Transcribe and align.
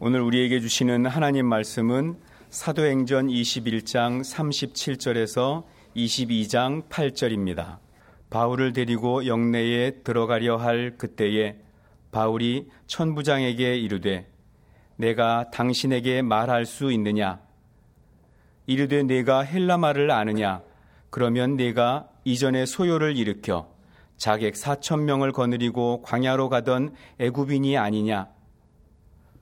오늘 0.00 0.20
우리에게 0.20 0.60
주시는 0.60 1.06
하나님 1.06 1.46
말씀은 1.46 2.20
사도행전 2.50 3.26
21장 3.26 4.20
37절에서 4.20 5.64
22장 5.96 6.88
8절입니다. 6.88 7.78
바울을 8.30 8.72
데리고 8.72 9.26
영내에 9.26 10.02
들어가려 10.04 10.56
할 10.56 10.94
그때에 10.96 11.56
바울이 12.12 12.68
천부장에게 12.86 13.76
이르되 13.76 14.30
내가 14.94 15.50
당신에게 15.50 16.22
말할 16.22 16.64
수 16.64 16.92
있느냐? 16.92 17.40
이르되 18.66 19.02
내가 19.02 19.40
헬라 19.40 19.78
말을 19.78 20.12
아느냐? 20.12 20.62
그러면 21.10 21.56
내가 21.56 22.08
이전에 22.22 22.66
소요를 22.66 23.16
일으켜 23.16 23.68
자객 24.16 24.56
사천 24.56 25.06
명을 25.06 25.32
거느리고 25.32 26.02
광야로 26.02 26.50
가던 26.50 26.94
애굽인이 27.18 27.76
아니냐? 27.76 28.37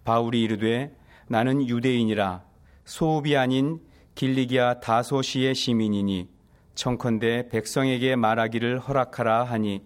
바울이 0.07 0.41
이르되 0.41 0.97
나는 1.27 1.69
유대인이라 1.69 2.45
소읍이 2.85 3.37
아닌 3.37 3.81
길리기아 4.15 4.79
다소시의 4.79 5.57
시민이니 5.57 6.29
청컨대 6.77 7.49
백성에게 7.49 8.15
말하기를 8.15 8.79
허락하라 8.79 9.43
하니 9.43 9.83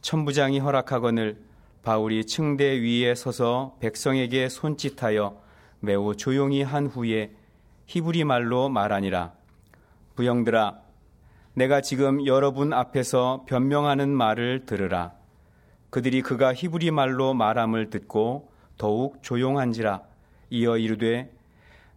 천부장이 0.00 0.60
허락하거늘 0.60 1.42
바울이 1.82 2.24
층대 2.24 2.80
위에 2.80 3.16
서서 3.16 3.76
백성에게 3.80 4.48
손짓하여 4.48 5.42
매우 5.80 6.14
조용히 6.14 6.62
한 6.62 6.86
후에 6.86 7.32
히브리 7.86 8.24
말로 8.24 8.68
말하니라. 8.68 9.32
부영들아 10.14 10.78
내가 11.54 11.80
지금 11.80 12.24
여러분 12.26 12.72
앞에서 12.72 13.44
변명하는 13.48 14.10
말을 14.10 14.66
들으라. 14.66 15.14
그들이 15.90 16.22
그가 16.22 16.54
히브리 16.54 16.92
말로 16.92 17.34
말함을 17.34 17.90
듣고 17.90 18.56
더욱 18.78 19.22
조용한지라 19.22 20.02
이어 20.50 20.78
이르되 20.78 21.30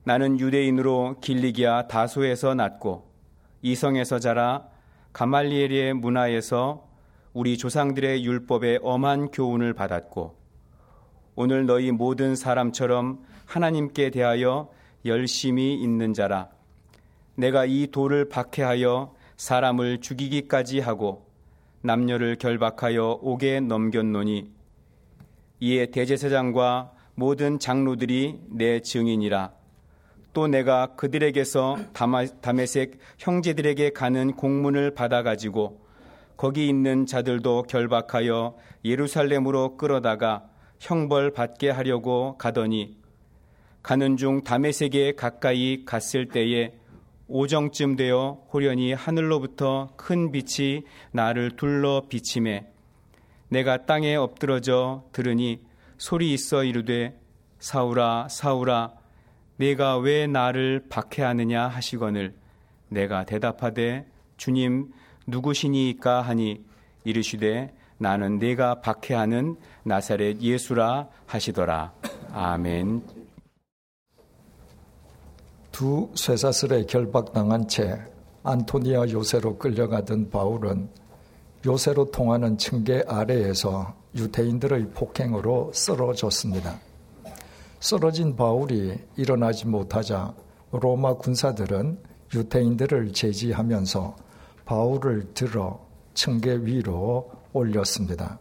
나는 0.03 0.39
유대인으로 0.39 1.17
길리기아 1.21 1.87
다소에서 1.87 2.55
났고 2.55 3.09
이성에서 3.61 4.19
자라 4.19 4.67
가말리엘의 5.13 5.93
문화에서 5.93 6.87
우리 7.33 7.57
조상들의 7.57 8.25
율법에 8.25 8.79
엄한 8.81 9.31
교훈을 9.31 9.73
받았고 9.73 10.35
오늘 11.35 11.65
너희 11.65 11.91
모든 11.91 12.35
사람처럼 12.35 13.23
하나님께 13.45 14.09
대하여 14.09 14.69
열심히 15.05 15.73
있는 15.73 16.13
자라. 16.13 16.49
내가 17.35 17.65
이 17.65 17.87
돌을 17.87 18.29
박해하여 18.29 19.15
사람을 19.37 20.01
죽이기까지 20.01 20.79
하고 20.79 21.25
남녀를 21.81 22.35
결박하여 22.35 23.19
옥에 23.21 23.59
넘겼노니 23.61 24.51
이에 25.61 25.85
대제사장과 25.85 26.91
모든 27.13 27.59
장로들이 27.59 28.39
내 28.49 28.79
증인이라. 28.79 29.53
또 30.33 30.47
내가 30.47 30.95
그들에게서 30.95 31.77
다메색 32.41 32.97
형제들에게 33.19 33.91
가는 33.91 34.31
공문을 34.33 34.95
받아가지고 34.95 35.81
거기 36.35 36.67
있는 36.67 37.05
자들도 37.05 37.63
결박하여 37.63 38.57
예루살렘으로 38.83 39.77
끌어다가 39.77 40.49
형벌 40.79 41.31
받게 41.31 41.69
하려고 41.69 42.37
가더니 42.39 42.97
가는 43.83 44.17
중 44.17 44.43
다메섹에 44.43 45.11
가까이 45.11 45.85
갔을 45.85 46.27
때에 46.27 46.73
오정쯤 47.27 47.97
되어 47.97 48.41
호련히 48.51 48.93
하늘로부터 48.93 49.89
큰 49.95 50.31
빛이 50.31 50.81
나를 51.11 51.51
둘러 51.55 52.01
비침에 52.09 52.70
내가 53.51 53.85
땅에 53.85 54.15
엎드러져 54.15 55.03
들으니 55.11 55.59
소리 55.97 56.33
있어 56.33 56.63
이르되 56.63 57.19
사울아 57.59 58.29
사울아 58.29 58.93
내가 59.57 59.97
왜 59.97 60.25
나를 60.25 60.85
박해하느냐 60.89 61.67
하시거늘 61.67 62.33
내가 62.87 63.25
대답하되 63.25 64.07
주님 64.37 64.93
누구시니까 65.27 66.21
하니? 66.21 66.63
이르시되 67.03 67.73
나는 67.97 68.39
내가 68.39 68.79
박해하는 68.79 69.57
나사렛 69.83 70.39
예수라 70.41 71.09
하시더라. 71.25 71.93
아멘. 72.31 73.03
두 75.71 76.09
쇠사슬에 76.15 76.85
결박당한 76.85 77.67
채 77.67 77.99
안토니아 78.43 79.09
요새로 79.09 79.57
끌려가던 79.57 80.29
바울은 80.29 81.00
요새로 81.65 82.09
통하는 82.11 82.57
층계 82.57 83.03
아래에서 83.07 83.93
유태인들의 84.15 84.91
폭행으로 84.93 85.71
쓰러졌습니다. 85.73 86.79
쓰러진 87.79 88.35
바울이 88.35 88.97
일어나지 89.15 89.67
못하자 89.67 90.33
로마 90.71 91.15
군사들은 91.15 91.99
유태인들을 92.33 93.13
제지하면서 93.13 94.15
바울을 94.65 95.33
들어 95.33 95.79
층계 96.13 96.55
위로 96.57 97.29
올렸습니다. 97.53 98.39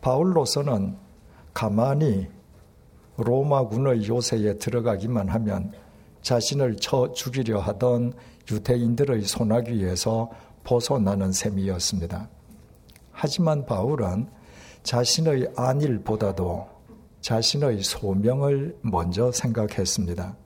바울로서는 0.00 0.96
가만히 1.54 2.28
로마군의 3.16 4.08
요새에 4.08 4.58
들어가기만 4.58 5.28
하면 5.28 5.72
자신을 6.22 6.76
쳐 6.76 7.12
죽이려 7.12 7.58
하던 7.60 8.12
유태인들의 8.50 9.22
소나기에서 9.22 10.30
벗어나는 10.68 11.32
셈이었습니다. 11.32 12.28
하지만 13.10 13.64
바울은 13.64 14.28
자신의 14.82 15.52
안일보다도 15.56 16.68
자신의 17.22 17.82
소명을 17.82 18.76
먼저 18.82 19.32
생각했습니다. 19.32 20.36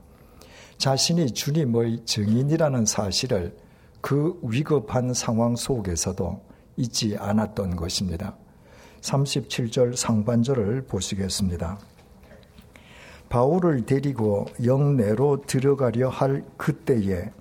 자신이 0.78 1.33
주님의 1.33 2.05
증인이라는 2.05 2.87
사실을 2.87 3.56
그 4.00 4.38
위급한 4.44 5.12
상황 5.12 5.56
속에서도 5.56 6.41
잊지 6.77 7.16
않았던 7.19 7.75
것입니다. 7.75 8.37
37절 9.00 9.97
상반절을 9.97 10.87
보시겠습니다. 10.87 11.81
바울을 13.28 13.87
데리고 13.87 14.47
영내로 14.65 15.43
들어가려 15.49 16.09
할 16.10 16.44
그때에 16.56 17.33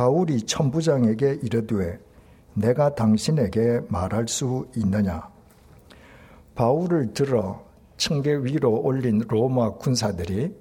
바울이 0.00 0.40
천부장에게 0.46 1.40
이르되 1.42 2.00
내가 2.54 2.94
당신에게 2.94 3.82
말할 3.88 4.28
수 4.28 4.66
있느냐? 4.74 5.28
바울을 6.54 7.12
들어 7.12 7.62
층계 7.98 8.34
위로 8.36 8.80
올린 8.80 9.18
로마 9.28 9.74
군사들이 9.74 10.56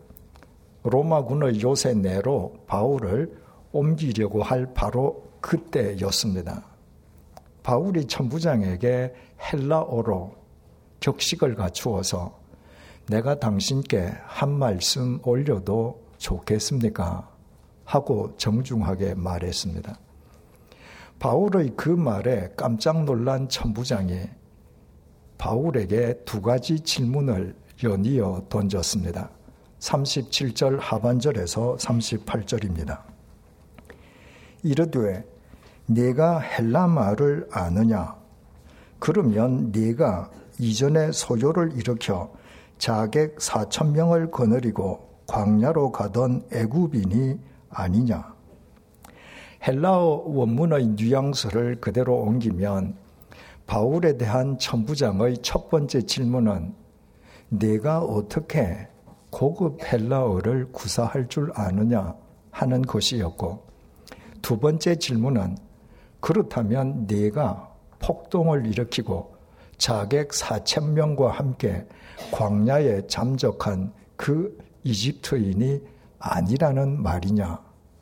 로마군의 0.83 1.61
요새 1.61 1.93
내로 1.93 2.53
바울을 2.67 3.33
옮기려고 3.71 4.43
할 4.43 4.73
바로 4.73 5.23
그때였습니다. 5.39 6.65
바울이 7.63 8.07
천부장에게 8.07 9.13
헬라어로 9.53 10.35
격식을 10.99 11.55
갖추어서 11.55 12.37
내가 13.07 13.39
당신께 13.39 14.11
한 14.25 14.51
말씀 14.51 15.17
올려도 15.23 15.97
좋겠습니까? 16.17 17.38
하고 17.89 18.31
정중하게 18.37 19.15
말했습니다. 19.15 19.97
바울의 21.17 21.73
그 21.75 21.89
말에 21.89 22.53
깜짝 22.55 23.03
놀란 23.03 23.49
천부장이 23.49 24.29
바울에게 25.39 26.21
두 26.23 26.39
가지 26.39 26.79
질문을 26.81 27.55
연이어 27.83 28.45
던졌습니다. 28.47 29.31
37절 29.79 30.77
하반절에서 30.79 31.77
38절입니다. 31.77 33.01
이르되 34.61 35.25
네가 35.87 36.41
헬라 36.41 36.87
말을 36.87 37.47
아느냐? 37.51 38.15
그러면 38.99 39.71
네가 39.71 40.29
이전에 40.59 41.11
소요를 41.11 41.71
일으켜 41.73 42.31
자객 42.77 43.37
4천 43.37 43.93
명을 43.93 44.29
거느리고 44.29 45.09
광야로 45.25 45.91
가던 45.91 46.43
애굽인이 46.51 47.48
아니냐. 47.69 48.33
헬라어 49.67 50.23
원문의 50.25 50.87
뉘앙스를 50.89 51.81
그대로 51.81 52.15
옮기면 52.17 52.95
바울에 53.67 54.17
대한 54.17 54.57
천부장의 54.57 55.39
첫 55.41 55.69
번째 55.69 56.01
질문은 56.01 56.73
내가 57.49 57.99
어떻게 57.99 58.87
고급 59.29 59.83
헬라어를 59.83 60.71
구사할 60.71 61.27
줄 61.27 61.51
아느냐 61.53 62.15
하는 62.51 62.81
것이었고 62.81 63.63
두 64.41 64.59
번째 64.59 64.95
질문은 64.95 65.57
그렇다면 66.19 67.05
내가 67.05 67.73
폭동을 67.99 68.65
일으키고 68.65 69.35
자객 69.77 70.29
4천 70.29 70.91
명과 70.91 71.31
함께 71.31 71.85
광야에 72.31 73.07
잠적한 73.07 73.93
그 74.15 74.57
이집트인이 74.83 75.81
아니라는 76.19 77.01
말이냐 77.01 77.59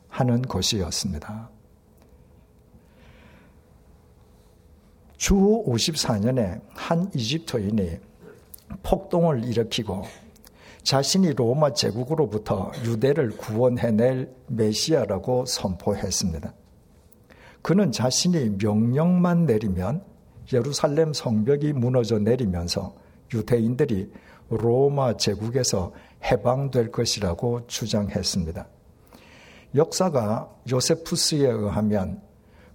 하는 0.08 0.42
것이었습니다. 0.42 1.50
주 5.16 5.34
54년에 5.34 6.60
한 6.70 7.10
이집트인이 7.14 7.98
폭동을 8.82 9.44
일으키고 9.44 10.04
자신이 10.82 11.34
로마 11.34 11.72
제국으로부터 11.72 12.70
유대를 12.84 13.36
구원해낼 13.36 14.32
메시아라고 14.46 15.44
선포했습니다. 15.46 16.54
그는 17.62 17.92
자신이 17.92 18.56
명령만 18.62 19.44
내리면 19.44 20.02
예루살렘 20.52 21.12
성벽이 21.12 21.74
무너져 21.74 22.18
내리면서 22.18 22.94
유대인들이 23.34 24.10
로마 24.48 25.16
제국에서 25.16 25.92
해방될 26.24 26.90
것이라고 26.90 27.66
주장했습니다. 27.66 28.66
역사가 29.74 30.50
요세푸스에 30.70 31.46
의하면 31.48 32.22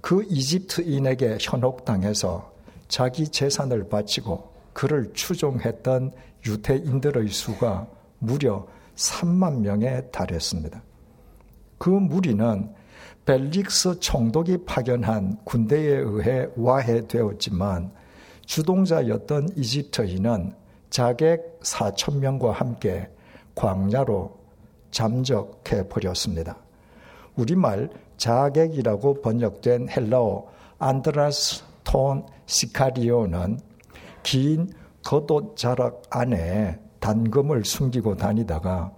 그 0.02 0.24
이집트인에게 0.30 1.38
현혹당해서 1.40 2.52
자기 2.88 3.28
재산을 3.28 3.90
바치고 3.90 4.54
그를 4.74 5.12
추종했던 5.14 6.12
유대인들의 6.46 7.28
수가 7.30 7.88
무려 8.20 8.68
3만 8.96 9.60
명에 9.62 10.02
달했습니다. 10.12 10.82
그 11.78 11.90
무리는 11.90 12.74
벨릭스 13.26 14.00
총독이 14.00 14.66
파견한 14.66 15.38
군대에 15.46 15.98
의해 15.98 16.48
와해되었지만 16.56 17.92
주동자였던 18.46 19.50
이집트인은 19.56 20.54
자객 20.90 21.60
4천 21.62 22.18
명과 22.18 22.52
함께 22.52 23.10
광야로 23.56 24.38
잠적해 24.92 25.88
버렸습니다. 25.88 26.58
우리말 27.36 27.90
자객이라고 28.18 29.22
번역된 29.22 29.90
헬라어 29.90 30.48
안드라스 30.80 31.64
톤 31.84 32.26
시카리오는 32.46 33.60
긴 34.22 34.74
겉옷 35.04 35.58
자락 35.58 36.04
안에 36.10 36.80
단검을 37.00 37.66
숨기고 37.66 38.16
다니다가 38.16 38.94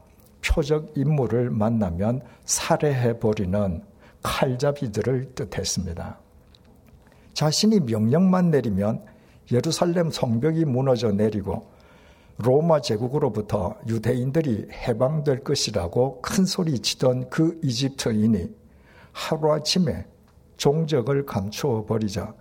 표적 0.46 0.94
인물을 0.96 1.50
만나면 1.50 2.22
살해해 2.46 3.18
버리는 3.19 3.84
칼잡이들을 4.22 5.34
뜻했습니다. 5.34 6.19
자신이 7.34 7.80
명령만 7.80 8.51
내리면 8.51 9.04
예루살렘 9.51 10.10
성벽이 10.12 10.66
무너져 10.66 11.12
내리고 11.12 11.68
로마 12.38 12.82
제국으로부터 12.82 13.76
유대인들이 13.88 14.68
해방될 14.72 15.44
것이라고 15.44 16.22
큰 16.22 16.46
소리 16.46 16.80
치던 16.80 17.30
그 17.30 17.60
이집트인이 17.64 18.54
하루아침에 19.14 20.06
종적을 20.58 21.26
감추어 21.26 21.86
버리자 21.86 22.34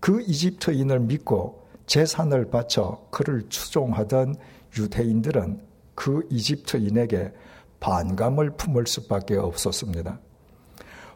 그 0.00 0.20
이집트인을 0.22 1.00
믿고 1.00 1.66
재산을 1.86 2.50
바쳐 2.50 3.06
그를 3.10 3.48
추종하던 3.48 4.36
유대인들은 4.78 5.62
그 5.94 6.24
이집트인에게 6.30 7.32
반감을 7.80 8.50
품을 8.50 8.86
수밖에 8.86 9.36
없었습니다. 9.36 10.20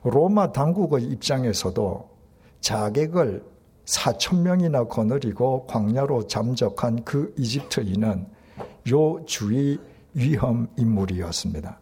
로마 0.02 0.50
당국의 0.50 1.04
입장에서도 1.04 2.10
자객을 2.60 3.44
4천 3.92 4.40
명이나 4.40 4.84
거느리고 4.84 5.66
광야로 5.66 6.26
잠적한 6.26 7.04
그 7.04 7.34
이집트인은 7.36 8.26
요 8.90 9.24
주의 9.26 9.78
위험 10.14 10.66
인물이었습니다. 10.76 11.78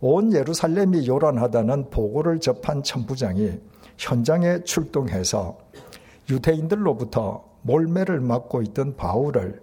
온 0.00 0.32
예루살렘이 0.32 1.06
요란하다는 1.06 1.90
보고를 1.90 2.40
접한 2.40 2.82
천부장이 2.82 3.60
현장에 3.98 4.62
출동해서 4.64 5.58
유대인들로부터 6.30 7.44
몰매를 7.62 8.20
맞고 8.20 8.62
있던 8.62 8.96
바울을 8.96 9.60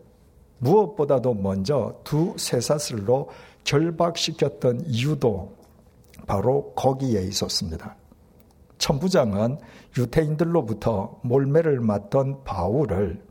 무엇보다도 0.60 1.36
먼저 1.36 2.00
두 2.04 2.36
쇠사슬로 2.38 3.30
결박시켰던 3.64 4.84
이유도 4.88 5.54
바로 6.28 6.74
거기에 6.76 7.24
있었습니다. 7.24 7.96
천부장은 8.80 9.60
유태인들로부터 9.98 11.20
몰매를 11.24 11.80
맞던 11.80 12.44
바울을 12.44 13.22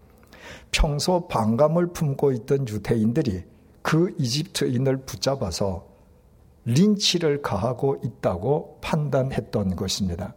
평소 0.71 1.27
반감을 1.27 1.93
품고 1.93 2.33
있던 2.33 2.69
유태인들이 2.69 3.45
그 3.83 4.15
이집트인을 4.19 4.99
붙잡아서 4.99 5.87
린치를 6.67 7.43
가하고 7.43 7.99
있다고 8.05 8.79
판단했던 8.83 9.75
것입니다. 9.77 10.35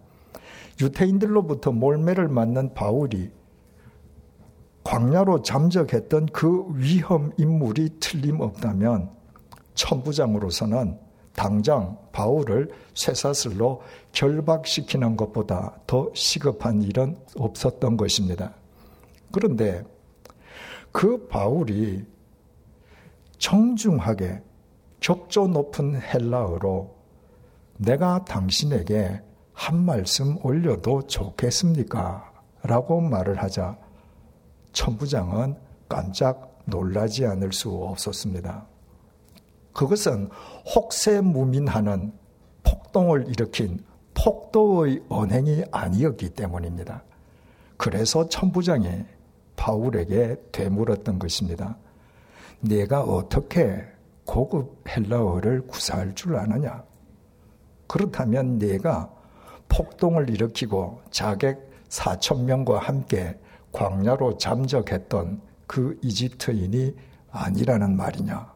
유태인들로부터 0.80 1.74
몰매를 1.74 2.30
맞는 2.30 2.74
바울이 2.74 3.31
광야로 4.84 5.44
잠적했던 5.44 6.28
그 6.28 6.66
위험 6.74 7.31
인물이 7.38 8.00
틀림없다면 8.00 9.12
천부장으로서는 9.75 10.98
당장 11.33 11.98
바울을 12.12 12.72
쇠사슬로 12.94 13.81
결박시키는 14.12 15.16
것보다 15.16 15.75
더 15.88 16.10
시급한 16.13 16.81
일은 16.81 17.18
없었던 17.38 17.98
것입니다. 17.98 18.54
그런데 19.31 19.83
그 20.92 21.28
바울이 21.28 22.06
정중하게 23.38 24.42
격조 25.00 25.48
높은 25.48 26.00
헬라어로 26.00 26.95
내가 27.78 28.24
당신에게 28.25 29.22
한 29.54 29.83
말씀 29.83 30.38
올려도 30.45 31.07
좋겠습니까? 31.07 32.31
라고 32.63 33.01
말을 33.01 33.42
하자 33.42 33.78
천부장은 34.74 35.56
깜짝 35.89 36.60
놀라지 36.66 37.25
않을 37.25 37.51
수 37.51 37.72
없었습니다. 37.72 38.70
그것은 39.73 40.29
혹세무민하는 40.75 42.13
폭동을 42.63 43.27
일으킨 43.29 43.83
폭도의 44.13 45.03
언행이 45.09 45.63
아니었기 45.71 46.29
때문입니다. 46.31 47.03
그래서 47.77 48.27
천부장이 48.27 49.06
바울에게 49.56 50.35
되물었던 50.51 51.19
것입니다. 51.19 51.77
내가 52.59 53.01
어떻게 53.01 53.83
고급 54.25 54.83
헬라어를 54.88 55.68
구사할 55.68 56.13
줄 56.13 56.35
아느냐? 56.35 56.83
그렇다면 57.88 58.59
내가 58.59 59.12
폭동을 59.68 60.29
일으키고 60.29 61.01
자객 61.12 61.59
4천 61.89 62.44
명과 62.44 62.79
함께 62.79 63.38
광야로 63.71 64.38
잠적했던 64.38 65.41
그 65.68 65.97
이집트인이 66.01 66.95
아니라는 67.31 67.95
말이냐? 67.95 68.53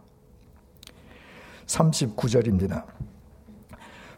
39절입니다. 1.68 2.86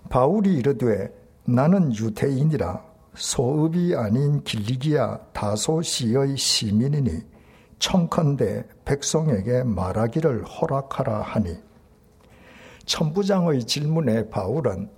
바울이 0.10 0.56
이르되 0.56 1.13
나는 1.46 1.94
유대인이라 1.96 2.84
소읍이 3.16 3.96
아닌 3.96 4.44
길리기야 4.44 5.18
다소시의 5.34 6.38
시민이니 6.38 7.22
청컨대 7.80 8.66
백성에게 8.86 9.63
말하기를 9.63 10.44
허락하라 10.46 11.22
하니 11.22 11.58
천부장의 12.86 13.66
질문에 13.66 14.30
바울은 14.30 14.89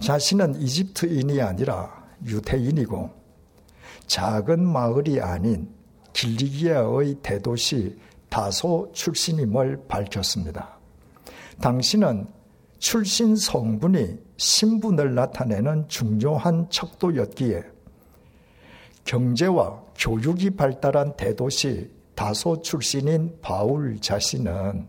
자신은 0.00 0.56
이집트인이 0.56 1.40
아니라 1.42 2.04
유대인이고 2.24 3.10
작은 4.06 4.66
마을이 4.66 5.20
아닌 5.20 5.68
길리기아의 6.12 7.16
대도시 7.22 7.98
다소 8.28 8.90
출신임을 8.92 9.84
밝혔습니다. 9.88 10.79
당신은 11.60 12.26
출신 12.78 13.36
성분이 13.36 14.18
신분을 14.38 15.14
나타내는 15.14 15.88
중요한 15.88 16.66
척도였기에 16.70 17.62
경제와 19.04 19.82
교육이 19.96 20.50
발달한 20.50 21.14
대도시 21.16 21.90
다소 22.14 22.62
출신인 22.62 23.36
바울 23.42 24.00
자신은 24.00 24.88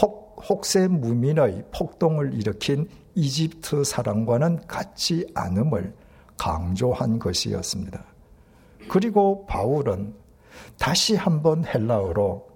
혹, 0.00 0.42
혹세 0.48 0.88
무민의 0.88 1.64
폭동을 1.74 2.32
일으킨 2.34 2.88
이집트 3.14 3.84
사람과는 3.84 4.66
같지 4.66 5.26
않음을 5.34 5.94
강조한 6.38 7.18
것이었습니다. 7.18 8.02
그리고 8.88 9.44
바울은 9.46 10.14
다시 10.78 11.14
한번 11.14 11.64
헬라어로 11.66 12.48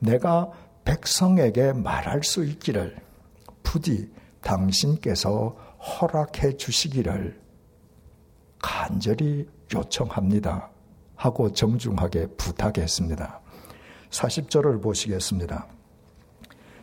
내가 0.00 0.50
백성에게 0.88 1.74
말할 1.74 2.24
수 2.24 2.42
있기를 2.42 2.96
부디 3.62 4.10
당신께서 4.40 5.54
허락해 5.78 6.56
주시기를 6.56 7.38
간절히 8.58 9.46
요청합니다. 9.74 10.70
하고 11.14 11.52
정중하게 11.52 12.28
부탁했습니다. 12.38 13.40
40절을 14.08 14.82
보시겠습니다. 14.82 15.66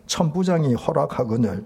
천부장이 0.06 0.76
허락하거늘 0.76 1.66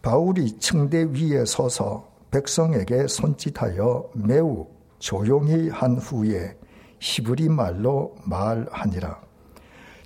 바울이 0.00 0.60
층대 0.60 1.06
위에 1.06 1.44
서서 1.44 2.08
백성에게 2.30 3.08
손짓하여 3.08 4.08
매우 4.14 4.68
조용히 5.00 5.70
한 5.70 5.96
후에 5.96 6.56
히브리 7.00 7.48
말로 7.48 8.14
말하니라. 8.26 9.20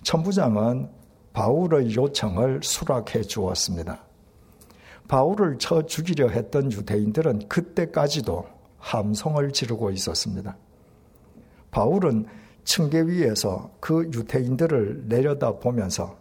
천부장은 0.02 1.01
바울의 1.32 1.94
요청을 1.94 2.60
수락해 2.62 3.22
주었습니다. 3.22 4.04
바울을 5.08 5.58
쳐 5.58 5.84
죽이려 5.84 6.28
했던 6.28 6.70
유대인들은 6.72 7.48
그때까지도 7.48 8.46
함성을 8.78 9.52
지르고 9.52 9.90
있었습니다. 9.90 10.56
바울은 11.70 12.26
층계 12.64 13.02
위에서 13.02 13.70
그 13.80 14.04
유대인들을 14.12 15.08
내려다 15.08 15.52
보면서 15.58 16.16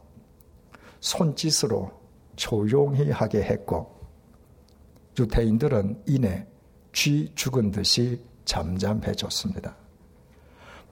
손짓으로 1.00 1.92
조용히 2.36 3.12
하게 3.12 3.44
했고 3.44 4.02
유대인들은 5.20 6.04
이내 6.08 6.48
쥐 6.94 7.32
죽은 7.36 7.72
듯이 7.72 8.24
잠잠해졌습니다. 8.46 9.76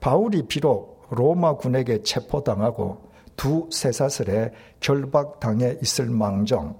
바울이 0.00 0.46
비록 0.46 1.06
로마 1.10 1.56
군에게 1.56 2.02
체포당하고 2.02 3.09
두 3.40 3.66
쇠사슬에 3.72 4.52
결박당해 4.80 5.78
있을 5.80 6.10
망정 6.10 6.76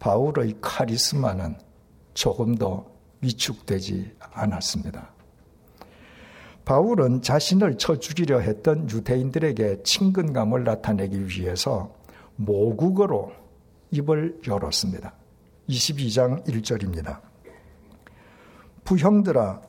바울의 0.00 0.56
카리스마는 0.60 1.56
조금도 2.12 2.84
위축되지 3.22 4.14
않았습니다. 4.34 5.08
바울은 6.66 7.22
자신을 7.22 7.78
쳐 7.78 7.98
죽이려 7.98 8.40
했던 8.40 8.90
유대인들에게 8.90 9.82
친근감을 9.82 10.64
나타내기 10.64 11.26
위해서 11.28 11.90
모국어로 12.36 13.32
입을 13.92 14.42
열었습니다. 14.46 15.14
22장 15.70 16.46
1절입니다. 16.46 17.18
부형들아, 18.84 19.62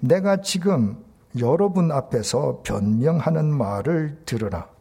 내가 0.00 0.40
지금 0.40 1.04
여러분 1.38 1.92
앞에서 1.92 2.62
변명하는 2.64 3.56
말을 3.56 4.22
들으라. 4.26 4.74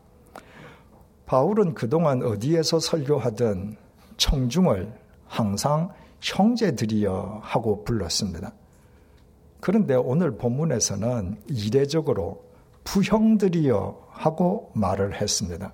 바울은 1.26 1.74
그동안 1.74 2.22
어디에서 2.24 2.80
설교하든 2.80 3.78
청중을 4.18 4.94
항상 5.28 5.92
형제들이여 6.22 7.42
하고 7.44 7.84
불렀습니다. 7.84 8.54
그런데 9.60 9.96
오늘 9.96 10.38
본문에서는 10.38 11.42
이례적으로 11.50 12.46
부형들이여 12.84 14.08
하고 14.10 14.72
말을 14.76 15.20
했습니다. 15.20 15.74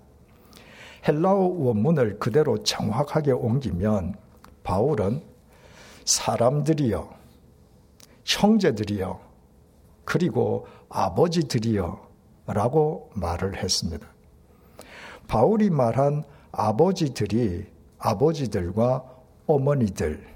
헬라어 1.07 1.35
원문을 1.35 2.19
그대로 2.19 2.63
정확하게 2.63 3.31
옮기면 3.31 4.15
바울은 4.63 5.21
사람들이여, 6.05 7.09
형제들이여, 8.25 9.19
그리고 10.05 10.67
아버지들이여 10.89 12.09
라고 12.47 13.09
말을 13.13 13.61
했습니다. 13.61 14.10
바울이 15.31 15.69
말한 15.69 16.25
아버지들이 16.51 17.65
아버지들과 17.99 19.01
어머니들, 19.47 20.27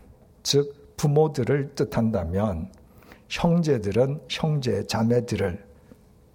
즉 0.42 0.96
부모들을 0.96 1.76
뜻한다면 1.76 2.72
형제들은 3.28 4.22
형제 4.30 4.88
자매들을 4.88 5.66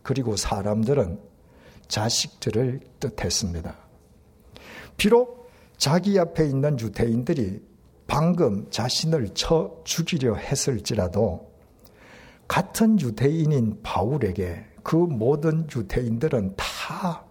그리고 0.02 0.37
사람들은 0.37 1.19
자식들을 1.88 2.81
뜻했습니다. 3.00 3.75
비록 4.99 5.50
자기 5.79 6.19
앞에 6.19 6.45
있는 6.45 6.79
유대인들이 6.79 7.62
방금 8.07 8.69
자신을 8.69 9.31
쳐 9.33 9.75
죽이려 9.85 10.35
했을지라도 10.35 11.50
같은 12.47 13.00
유대인인 13.00 13.81
바울에게 13.83 14.67
그 14.83 14.97
모든 14.97 15.67
유대인들은 15.75 16.57
다 16.57 17.30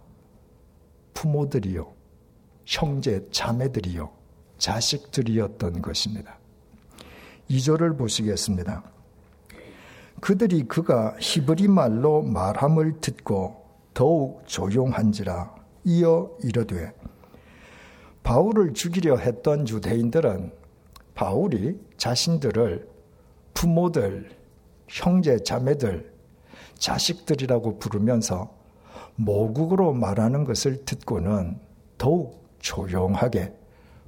부모들이요, 1.20 1.86
형제, 2.66 3.28
자매들이요, 3.30 4.10
자식들이었던 4.58 5.82
것입니다. 5.82 6.40
2절을 7.50 7.98
보시겠습니다. 7.98 8.84
그들이 10.22 10.64
그가 10.64 11.18
히브리 11.20 11.68
말로 11.68 12.22
말함을 12.22 13.02
듣고 13.02 13.66
더욱 13.94 14.44
조용한지라 14.46 15.56
이어 15.84 16.32
이르되 16.42 16.94
바울을 18.24 18.74
죽이려 18.74 19.18
했던 19.18 19.68
유대인들은 19.68 20.54
바울이 21.16 21.78
자신들을 21.98 22.88
부모들, 23.54 24.30
형제, 24.88 25.38
자매들, 25.40 26.14
자식들이라고 26.76 27.78
부르면서 27.80 28.59
모국으로 29.20 29.94
말하는 29.94 30.46
것을 30.46 30.86
듣고는 30.86 31.60
더욱 31.98 32.48
조용하게 32.60 33.54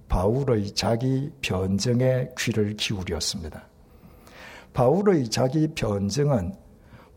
바울의 0.08 0.72
자기 0.72 1.32
변증에 1.42 2.30
귀를 2.38 2.76
기울였습니다. 2.76 3.68
바울의 4.74 5.30
자기 5.30 5.68
변증은 5.68 6.54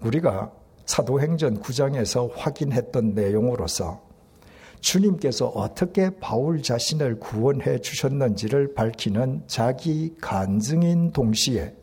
우리가 0.01 0.53
사도행전 0.87 1.61
9장에서 1.61 2.31
확인했던 2.35 3.15
내용으로서 3.15 4.03
주님께서 4.81 5.47
어떻게 5.47 6.11
바울 6.19 6.63
자신을 6.63 7.21
구원해 7.21 7.79
주셨는지를 7.79 8.75
밝히는 8.75 9.45
자기 9.47 10.15
간증인 10.21 11.13
동시에 11.13 11.75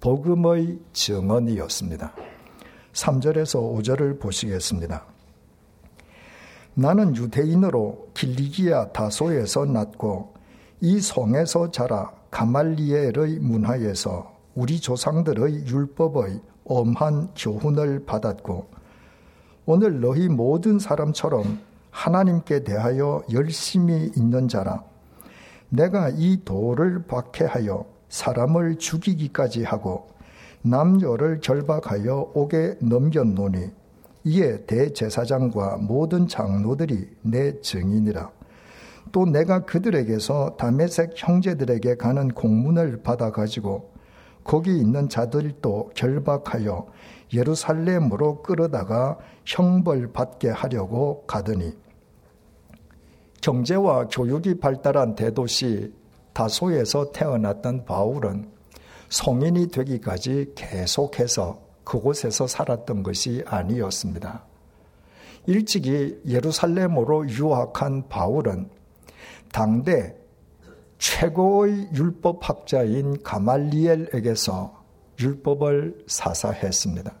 복음의 0.00 0.78
증언이었습니다. 0.92 2.14
3절에서 2.92 3.82
5절을 3.82 4.20
보시겠습니다. 4.20 5.13
나는 6.74 7.14
유대인으로 7.14 8.08
길리기아 8.14 8.88
다소에서 8.88 9.64
났고 9.64 10.34
이 10.80 11.00
성에서 11.00 11.70
자라 11.70 12.12
가말리엘의 12.30 13.38
문화에서 13.40 14.34
우리 14.54 14.80
조상들의 14.80 15.66
율법의 15.66 16.40
엄한 16.64 17.28
교훈을 17.36 18.04
받았고 18.04 18.66
오늘 19.66 20.00
너희 20.00 20.28
모든 20.28 20.78
사람처럼 20.78 21.60
하나님께 21.90 22.64
대하여 22.64 23.22
열심히 23.32 24.10
있는 24.16 24.48
자라. 24.48 24.82
내가 25.68 26.10
이 26.10 26.42
돌을 26.44 27.04
박해하여 27.06 27.86
사람을 28.08 28.78
죽이기까지 28.78 29.64
하고 29.64 30.08
남녀를 30.62 31.40
결박하여 31.40 32.32
옥에 32.34 32.76
넘겼노니 32.80 33.70
이에 34.24 34.64
대제사장과 34.64 35.78
모든 35.78 36.26
장로들이 36.26 37.08
내 37.22 37.60
증인이라. 37.60 38.30
또 39.12 39.26
내가 39.26 39.64
그들에게서 39.64 40.56
다메색 40.56 41.12
형제들에게 41.14 41.96
가는 41.96 42.28
공문을 42.28 43.02
받아 43.02 43.30
가지고 43.30 43.92
거기 44.42 44.78
있는 44.78 45.08
자들도 45.08 45.90
결박하여 45.94 46.86
예루살렘으로 47.32 48.42
끌어다가 48.42 49.18
형벌 49.44 50.12
받게 50.12 50.50
하려고 50.50 51.24
가더니 51.26 51.76
경제와 53.40 54.08
교육이 54.08 54.58
발달한 54.58 55.14
대도시 55.14 55.92
다소에서 56.32 57.12
태어났던 57.12 57.84
바울은 57.84 58.50
성인이 59.10 59.68
되기까지 59.68 60.52
계속해서 60.54 61.63
그곳에서 61.84 62.46
살았던 62.46 63.02
것이 63.02 63.44
아니었습니다. 63.46 64.44
일찍이 65.46 66.20
예루살렘으로 66.26 67.28
유학한 67.28 68.08
바울은 68.08 68.70
당대 69.52 70.16
최고의 70.98 71.90
율법학자인 71.94 73.22
가말리엘에게서 73.22 74.82
율법을 75.20 76.04
사사했습니다. 76.06 77.12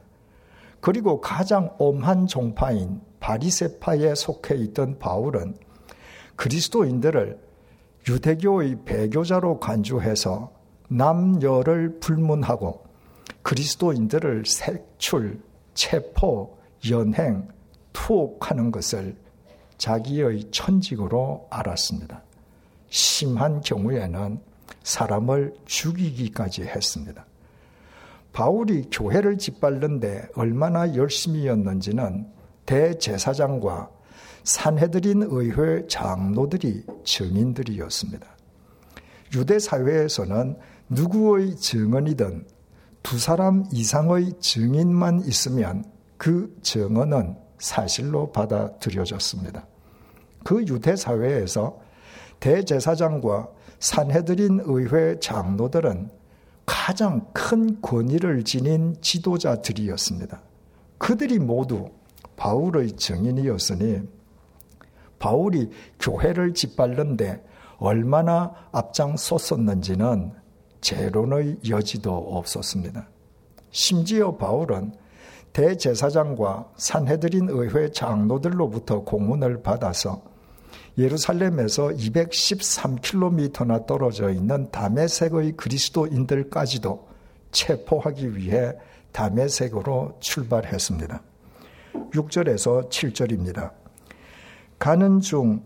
그리고 0.80 1.20
가장 1.20 1.74
엄한 1.78 2.26
종파인 2.26 3.00
바리세파에 3.20 4.14
속해 4.14 4.54
있던 4.56 4.98
바울은 4.98 5.56
그리스도인들을 6.36 7.38
유대교의 8.08 8.84
배교자로 8.84 9.60
간주해서 9.60 10.52
남녀를 10.88 12.00
불문하고 12.00 12.83
그리스도인들을 13.44 14.44
색출, 14.46 15.40
체포, 15.74 16.58
연행, 16.90 17.46
투옥하는 17.92 18.72
것을 18.72 19.16
자기의 19.78 20.50
천직으로 20.50 21.46
알았습니다. 21.50 22.22
심한 22.88 23.60
경우에는 23.60 24.40
사람을 24.82 25.54
죽이기까지 25.66 26.62
했습니다. 26.62 27.26
바울이 28.32 28.88
교회를 28.90 29.38
짓밟는데 29.38 30.28
얼마나 30.34 30.94
열심히였는지는 30.94 32.26
대제사장과 32.66 33.90
산해드린 34.42 35.22
의회 35.28 35.86
장로들이 35.86 36.84
증인들이었습니다. 37.04 38.26
유대 39.36 39.58
사회에서는 39.58 40.56
누구의 40.88 41.56
증언이든 41.56 42.46
두 43.04 43.18
사람 43.18 43.66
이상의 43.70 44.32
증인만 44.40 45.20
있으면 45.26 45.84
그 46.16 46.56
증언은 46.62 47.36
사실로 47.58 48.32
받아들여졌습니다. 48.32 49.66
그 50.42 50.64
유대 50.66 50.96
사회에서 50.96 51.78
대제사장과 52.40 53.50
산헤드린 53.78 54.62
의회 54.64 55.20
장로들은 55.20 56.08
가장 56.64 57.26
큰 57.34 57.80
권위를 57.82 58.42
지닌 58.42 58.96
지도자들이었습니다. 59.02 60.40
그들이 60.96 61.38
모두 61.38 61.90
바울의 62.36 62.92
증인이었으니 62.92 64.00
바울이 65.18 65.70
교회를 66.00 66.54
짓밟는데 66.54 67.44
얼마나 67.76 68.54
앞장섰었는지는 68.72 70.43
재론의 70.84 71.60
여지도 71.68 72.14
없었습니다. 72.14 73.08
심지어 73.70 74.36
바울은 74.36 74.92
대제사장과 75.54 76.72
산헤드린 76.76 77.48
의회 77.48 77.90
장로들로부터 77.90 79.00
공문을 79.00 79.62
받아서 79.62 80.22
예루살렘에서 80.98 81.88
213km나 81.88 83.86
떨어져 83.86 84.30
있는 84.30 84.70
다메섹의 84.70 85.52
그리스도인들까지도 85.56 87.08
체포하기 87.50 88.36
위해 88.36 88.74
다메섹으로 89.12 90.18
출발했습니다. 90.20 91.22
6절에서 92.12 92.90
7절입니다. 92.90 93.72
가는 94.78 95.20
중 95.20 95.64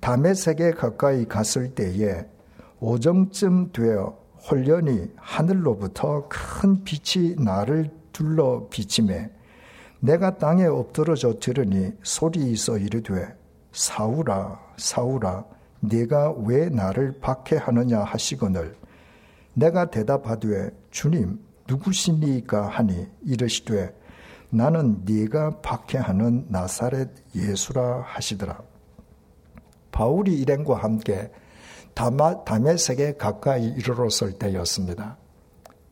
다메섹에 0.00 0.72
가까이 0.72 1.24
갔을 1.24 1.74
때에 1.74 2.26
오정쯤 2.80 3.72
되어 3.72 4.27
홀연히 4.50 5.10
하늘로부터 5.16 6.26
큰 6.28 6.82
빛이 6.84 7.34
나를 7.36 7.90
둘러 8.12 8.66
비침에 8.68 9.30
내가 10.00 10.38
땅에 10.38 10.64
엎드러져 10.64 11.38
들으니 11.38 11.92
소리 12.02 12.50
있어 12.52 12.78
이르되 12.78 13.36
사울아 13.72 14.58
사울아 14.76 15.44
네가 15.80 16.32
왜 16.44 16.68
나를 16.68 17.20
박해하느냐 17.20 18.00
하시거늘 18.00 18.76
내가 19.54 19.90
대답하되 19.90 20.70
주님 20.90 21.38
누구시니까 21.68 22.68
하니 22.68 23.06
이르시되 23.24 23.94
나는 24.50 25.02
네가 25.04 25.60
박해하는 25.60 26.46
나사렛 26.48 27.10
예수라 27.36 28.02
하시더라. 28.06 28.62
바울이 29.92 30.38
일행과 30.40 30.76
함께 30.76 31.30
다메섹에 31.98 33.14
가까이 33.16 33.64
이르렀을 33.64 34.38
때였습니다. 34.38 35.16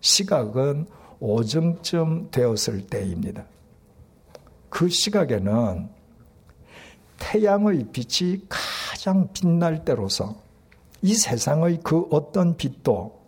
시각은 0.01 0.87
오정쯤 1.19 2.31
되었을 2.31 2.87
때입니다. 2.87 3.45
그 4.69 4.89
시각에는 4.89 5.89
태양의 7.19 7.87
빛이 7.93 8.43
가장 8.49 9.33
빛날 9.33 9.85
때로서 9.85 10.37
이 11.03 11.15
세상의 11.15 11.81
그 11.83 12.07
어떤 12.11 12.57
빛도 12.57 13.19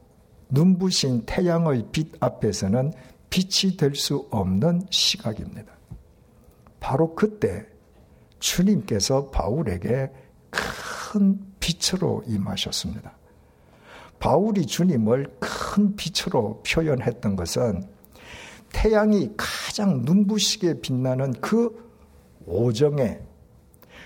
눈부신 0.51 1.25
태양의 1.27 1.87
빛 1.91 2.13
앞에서는 2.21 2.93
빛이 3.31 3.77
될 3.77 3.95
수 3.95 4.29
없는 4.31 4.87
시각입니다. 4.91 5.73
바로 6.81 7.15
그때 7.15 7.67
주님께서 8.39 9.31
바울에게 9.31 10.11
큰 10.51 11.48
빛으로 11.69 12.23
임하셨습니다. 12.27 13.13
바울이 14.19 14.65
주님을 14.67 15.37
큰 15.39 15.95
빛으로 15.95 16.63
표현했던 16.67 17.37
것은 17.37 17.85
태양이 18.73 19.31
가장 19.37 20.03
눈부시게 20.05 20.81
빛나는 20.81 21.33
그 21.41 21.87
오정에 22.47 23.21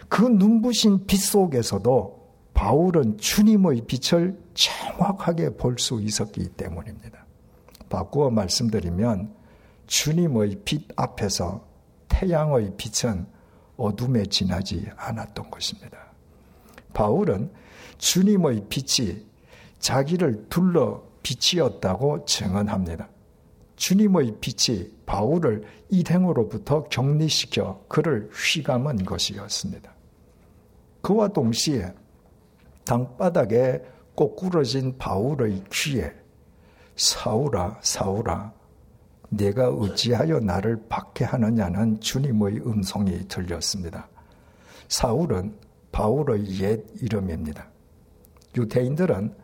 그 0.08 0.22
눈부신 0.22 1.06
빛 1.06 1.18
속에서도 1.18 2.20
바울은 2.52 3.16
주님의 3.18 3.82
빛을 3.86 4.38
정확하게 4.54 5.56
볼 5.56 5.78
수 5.78 6.00
있었기 6.00 6.48
때문입니다. 6.50 7.24
바꾸어 7.88 8.30
말씀드리면 8.30 9.34
주님의 9.86 10.62
빛 10.64 10.88
앞에서 10.96 11.64
태양의 12.08 12.72
빛은 12.76 13.26
어둠에 13.76 14.26
지나지 14.26 14.86
않았던 14.96 15.50
것입니다. 15.50 16.01
바울은 16.92 17.50
주님의 17.98 18.66
빛이 18.68 19.24
자기를 19.78 20.46
둘러 20.48 21.02
빛이었다고 21.22 22.24
증언합니다. 22.24 23.08
주님의 23.76 24.36
빛이 24.40 24.90
바울을 25.06 25.64
이행으로부터 25.88 26.84
격리시켜 26.84 27.84
그를 27.88 28.30
휘감은 28.32 29.04
것이었습니다. 29.04 29.92
그와 31.00 31.28
동시에 31.28 31.92
땅바닥에 32.84 33.82
꼬꾸러진 34.14 34.98
바울의 34.98 35.64
귀에 35.72 36.12
사울아 36.96 37.78
사울아 37.82 38.52
내가 39.30 39.70
어찌하여 39.70 40.40
나를 40.40 40.84
박해하느냐는 40.88 41.98
주님의 42.00 42.58
음성이 42.66 43.26
들렸습니다. 43.26 44.08
사울은 44.88 45.56
바울의 45.92 46.60
옛 46.60 46.84
이름입니다. 47.00 47.66
유대인들은 48.56 49.34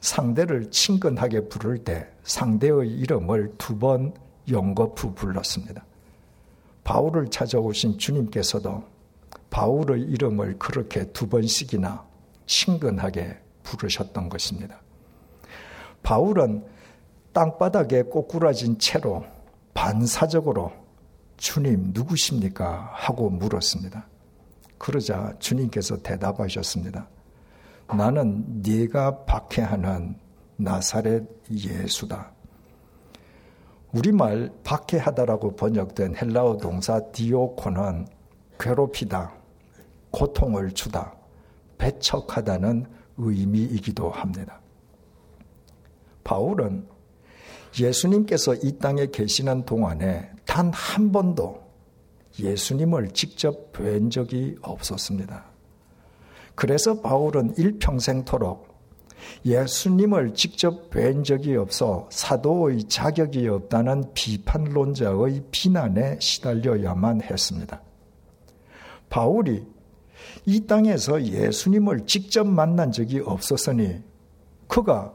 상대를 0.00 0.70
친근하게 0.70 1.48
부를 1.48 1.78
때 1.78 2.06
상대의 2.22 2.90
이름을 2.90 3.54
두 3.58 3.78
번 3.78 4.14
연거푸 4.48 5.14
불렀습니다. 5.14 5.84
바울을 6.84 7.28
찾아오신 7.30 7.98
주님께서도 7.98 8.84
바울의 9.50 10.02
이름을 10.02 10.58
그렇게 10.58 11.10
두 11.12 11.28
번씩이나 11.28 12.06
친근하게 12.46 13.38
부르셨던 13.64 14.28
것입니다. 14.28 14.80
바울은 16.04 16.64
땅바닥에 17.32 18.02
꼬꾸라진 18.04 18.78
채로 18.78 19.24
반사적으로 19.74 20.72
주님 21.36 21.90
누구십니까? 21.92 22.90
하고 22.92 23.28
물었습니다. 23.30 24.06
그러자 24.78 25.32
주님께서 25.38 25.96
대답하셨습니다. 25.98 27.08
나는 27.88 28.62
네가 28.62 29.24
박해하는 29.24 30.16
나사렛 30.56 31.24
예수다. 31.50 32.32
우리말 33.92 34.52
박해하다라고 34.64 35.56
번역된 35.56 36.16
헬라어 36.16 36.56
동사 36.58 37.00
디오코는 37.12 38.06
괴롭히다, 38.58 39.32
고통을 40.10 40.72
주다, 40.72 41.14
배척하다는 41.78 42.86
의미이기도 43.18 44.10
합니다. 44.10 44.60
바울은 46.24 46.86
예수님께서 47.78 48.54
이 48.56 48.78
땅에 48.78 49.06
계시는 49.06 49.64
동안에 49.64 50.30
단 50.44 50.70
한 50.72 51.12
번도 51.12 51.65
예수님을 52.38 53.10
직접 53.10 53.72
뵌 53.72 54.10
적이 54.10 54.56
없었습니다. 54.62 55.44
그래서 56.54 57.00
바울은 57.00 57.54
일평생토록 57.56 58.76
예수님을 59.44 60.34
직접 60.34 60.90
뵌 60.90 61.22
적이 61.24 61.56
없어 61.56 62.08
사도의 62.10 62.84
자격이 62.84 63.46
없다는 63.48 64.12
비판론자의 64.14 65.44
비난에 65.50 66.18
시달려야만 66.20 67.22
했습니다. 67.22 67.82
바울이 69.08 69.66
이 70.46 70.66
땅에서 70.66 71.22
예수님을 71.22 72.06
직접 72.06 72.46
만난 72.46 72.92
적이 72.92 73.20
없었으니 73.20 74.02
그가 74.68 75.12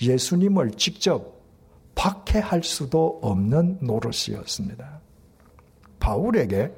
예수님을 0.00 0.72
직접 0.72 1.40
박해할 1.94 2.62
수도 2.62 3.18
없는 3.22 3.78
노릇이었습니다. 3.82 4.99
바울에게 6.00 6.72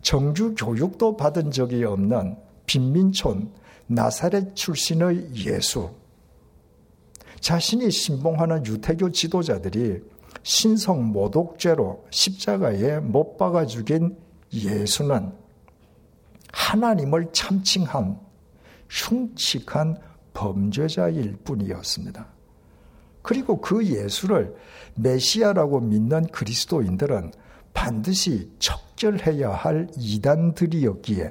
정규 0.00 0.54
교육도 0.54 1.16
받은 1.16 1.50
적이 1.50 1.84
없는 1.84 2.36
빈민촌 2.64 3.52
나사렛 3.86 4.54
출신의 4.54 5.34
예수. 5.46 5.90
자신이 7.40 7.90
신봉하는 7.90 8.64
유태교 8.64 9.10
지도자들이 9.10 10.00
신성 10.42 11.12
모독죄로 11.12 12.06
십자가에 12.10 13.00
못 13.00 13.36
박아 13.36 13.66
죽인 13.66 14.16
예수는 14.52 15.32
하나님을 16.52 17.28
참칭한 17.32 18.18
흉측한 18.88 19.98
범죄자일 20.32 21.36
뿐이었습니다. 21.44 22.26
그리고 23.22 23.60
그 23.60 23.84
예수를 23.84 24.54
메시아라고 24.94 25.80
믿는 25.80 26.26
그리스도인들은 26.28 27.32
반드시 27.76 28.50
척결해야 28.58 29.52
할 29.52 29.86
이단들이었기에 29.98 31.30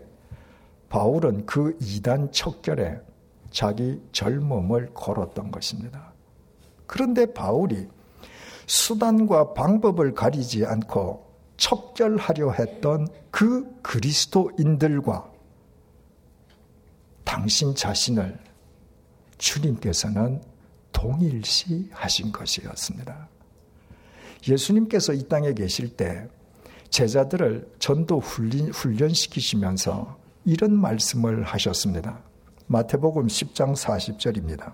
바울은 0.90 1.48
그 1.48 1.76
이단 1.82 2.32
척결에 2.32 3.02
자기 3.50 4.00
젊음을 4.12 4.94
걸었던 4.94 5.50
것입니다. 5.52 6.14
그런데 6.86 7.26
바울이 7.26 7.90
수단과 8.68 9.54
방법을 9.54 10.14
가리지 10.14 10.66
않고 10.66 11.26
척결하려 11.58 12.52
했던 12.52 13.08
그 13.32 13.66
그리스도인들과 13.82 15.32
당신 17.24 17.74
자신을 17.74 18.40
주님께서는 19.40 20.42
동일시 20.92 21.90
하신 21.92 22.32
것이었습니다. 22.32 23.30
예수님께서 24.48 25.14
이 25.14 25.28
땅에 25.28 25.54
계실 25.54 25.96
때 25.96 26.30
제자들을 26.90 27.68
전도 27.80 28.20
훈련, 28.20 29.14
시키시면서 29.14 30.18
이런 30.46 30.80
말씀을 30.80 31.44
하셨습니다. 31.44 32.20
마태복음 32.68 33.28
10장 33.28 33.76
40절입니다. 33.76 34.74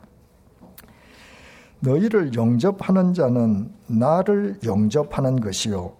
너희를 1.79 2.35
영접하는 2.35 3.13
자는 3.13 3.71
나를 3.87 4.59
영접하는 4.63 5.39
것이요. 5.39 5.95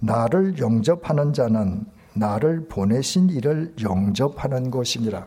나를 0.00 0.58
영접하는 0.58 1.32
자는 1.32 1.86
나를 2.14 2.68
보내신 2.68 3.30
이를 3.30 3.74
영접하는 3.82 4.70
것이니라. 4.70 5.26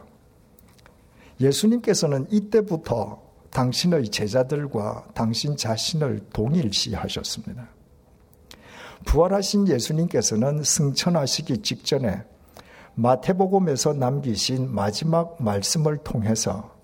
예수님께서는 1.42 2.28
이때부터 2.32 3.22
당신의 3.50 4.10
제자들과 4.10 5.08
당신 5.13 5.58
자신을 5.58 6.22
동일시하셨습니다. 6.32 7.77
부활하신 9.06 9.68
예수님께서는 9.68 10.64
승천하시기 10.64 11.62
직전에 11.62 12.24
마태복음에서 12.96 13.94
남기신 13.94 14.74
마지막 14.74 15.42
말씀을 15.42 15.98
통해서 15.98 16.76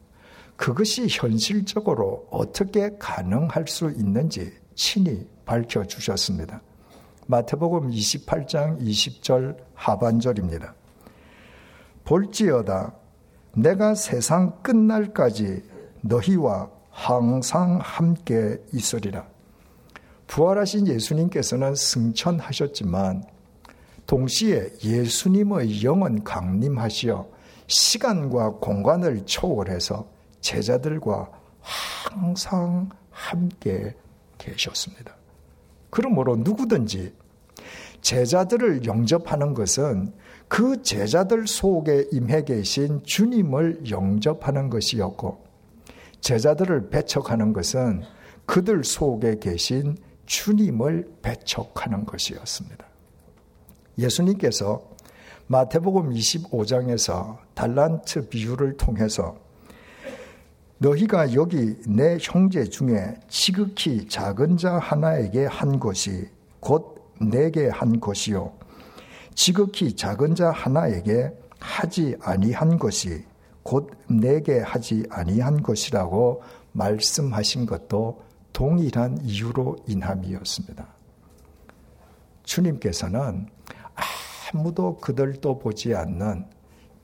그것이 0.56 1.08
현실적으로 1.10 2.28
어떻게 2.30 2.95
가능할 2.99 3.67
수 3.67 3.89
있는지 3.89 4.54
친히 4.76 5.28
밝혀 5.45 5.84
주셨습니다. 5.84 6.62
마태복음 7.28 7.89
28장 7.89 8.80
20절 8.80 9.58
하반절입니다. 9.73 10.76
볼지어다 12.06 12.93
내가 13.56 13.95
세상 13.95 14.62
끝날까지 14.62 15.63
너희와 16.02 16.69
항상 16.89 17.80
함께 17.82 18.58
있으리라. 18.71 19.32
부활하신 20.27 20.88
예수님께서는 20.88 21.75
승천하셨지만 21.75 23.23
동시에 24.05 24.71
예수님의 24.83 25.83
영은 25.83 26.23
강림하시어 26.23 27.27
시간과 27.67 28.51
공간을 28.55 29.25
초월해서 29.25 30.07
제자들과 30.41 31.31
항상 31.62 32.89
함께 33.09 33.95
계셨습니다. 34.38 35.15
그러므로 35.89 36.36
누구든지 36.36 37.13
제자들을 38.01 38.86
영접하는 38.86 39.53
것은 39.53 40.13
그 40.49 40.81
제자들 40.83 41.47
속에 41.47 42.07
임해 42.12 42.43
계신 42.43 43.01
주님을 43.03 43.89
영접하는 43.89 44.69
것이었고 44.69 45.43
제자들을 46.19 46.89
배척하는 46.89 47.53
것은 47.53 48.03
그들 48.45 48.83
속에 48.83 49.39
계신 49.39 49.95
주님을 50.25 51.12
배척하는 51.21 52.05
것이었습니다. 52.05 52.86
예수님께서 53.97 54.93
마태복음 55.47 56.12
25장에서 56.12 57.38
달란트 57.53 58.29
비유를 58.29 58.77
통해서 58.77 59.38
너희가 60.77 61.33
여기 61.33 61.75
내 61.88 62.17
형제 62.19 62.63
중에 62.65 63.15
지극히 63.29 64.07
작은 64.07 64.57
자 64.57 64.77
하나에게 64.79 65.45
한 65.45 65.79
것이 65.79 66.27
곧 66.59 67.01
내게 67.21 67.69
한 67.69 67.99
것이요 67.99 68.51
지극히 69.36 69.95
작은 69.95 70.36
자 70.36 70.51
하나에게 70.51 71.31
하지 71.59 72.15
아니한 72.21 72.77
것이 72.77 73.23
곧 73.63 73.89
내게 74.07 74.59
하지 74.59 75.05
아니한 75.09 75.63
것이라고 75.63 76.43
말씀하신 76.73 77.65
것도 77.65 78.21
동일한 78.53 79.17
이유로 79.23 79.77
인함이었습니다. 79.87 80.87
주님께서는 82.43 83.47
아무도 84.53 84.97
그들도 84.97 85.59
보지 85.59 85.95
않는 85.95 86.45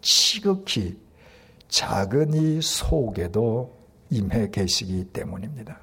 지극히 0.02 1.00
작은 1.68 2.34
이 2.34 2.62
속에도 2.62 3.78
임해 4.12 4.50
계시기 4.52 5.06
때문입니다. 5.06 5.80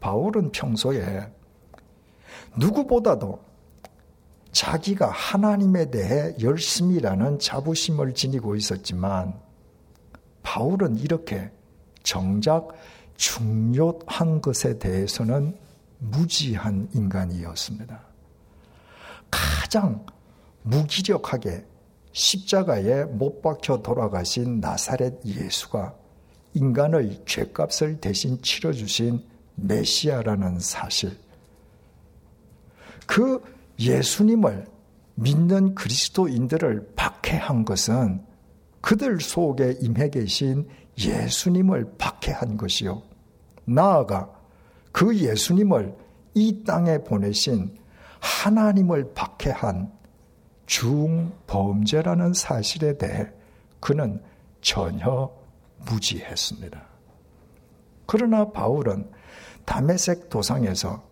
바울은 0.00 0.52
평소에 0.52 1.32
누구보다도 2.56 3.40
자기가 4.52 5.10
하나님에 5.10 5.90
대해 5.90 6.34
열심이라는 6.40 7.40
자부심을 7.40 8.14
지니고 8.14 8.54
있었지만 8.54 9.40
바울은 10.42 10.98
이렇게 10.98 11.50
정작 12.04 12.68
중요한 13.16 14.40
것에 14.40 14.78
대해서는 14.78 15.56
무지한 15.98 16.88
인간이었습니다. 16.92 18.00
가장 19.30 20.04
무기력하게 20.62 21.64
십자가에 22.12 23.04
못 23.04 23.42
박혀 23.42 23.82
돌아가신 23.82 24.60
나사렛 24.60 25.24
예수가 25.24 25.94
인간의 26.54 27.22
죄값을 27.26 28.00
대신 28.00 28.40
치러주신 28.40 29.24
메시아라는 29.56 30.60
사실. 30.60 31.16
그 33.06 33.42
예수님을 33.78 34.66
믿는 35.16 35.74
그리스도인들을 35.74 36.92
박해한 36.94 37.64
것은 37.64 38.24
그들 38.80 39.20
속에 39.20 39.78
임해 39.80 40.10
계신 40.10 40.68
예수님을 40.98 41.94
박해한 41.98 42.56
것이요. 42.56 43.02
나아가 43.64 44.30
그 44.92 45.16
예수님을 45.16 45.94
이 46.34 46.64
땅에 46.64 46.98
보내신 46.98 47.76
하나님을 48.20 49.12
박해한 49.14 49.92
중범죄라는 50.66 52.32
사실에 52.32 52.96
대해 52.96 53.28
그는 53.80 54.22
전혀 54.60 55.30
무지했습니다. 55.86 56.82
그러나 58.06 58.50
바울은 58.50 59.10
담에색 59.64 60.30
도상에서 60.30 61.02